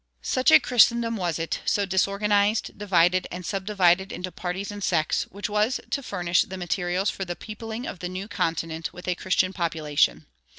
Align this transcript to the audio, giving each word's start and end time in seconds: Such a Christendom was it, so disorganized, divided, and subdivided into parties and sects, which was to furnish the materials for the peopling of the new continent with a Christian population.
Such 0.23 0.49
a 0.49 0.59
Christendom 0.59 1.15
was 1.15 1.37
it, 1.37 1.59
so 1.63 1.85
disorganized, 1.85 2.75
divided, 2.75 3.27
and 3.29 3.45
subdivided 3.45 4.11
into 4.11 4.31
parties 4.31 4.71
and 4.71 4.83
sects, 4.83 5.25
which 5.29 5.47
was 5.47 5.79
to 5.91 6.01
furnish 6.01 6.41
the 6.41 6.57
materials 6.57 7.11
for 7.11 7.23
the 7.23 7.35
peopling 7.35 7.85
of 7.85 7.99
the 7.99 8.09
new 8.09 8.27
continent 8.27 8.93
with 8.93 9.07
a 9.07 9.13
Christian 9.13 9.53
population. 9.53 10.25